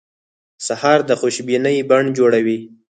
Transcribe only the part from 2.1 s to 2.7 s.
جوړوي.